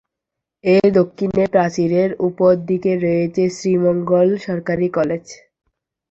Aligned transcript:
এর 0.63 0.85
দক্ষিণের 0.97 1.47
প্রাচীরের 1.49 2.09
ওপর 2.27 2.51
দিকে 2.69 2.91
রয়েছে 2.97 3.43
শ্রীমঙ্গল 3.57 4.27
সরকারি 4.45 4.87
কলেজ। 4.97 5.25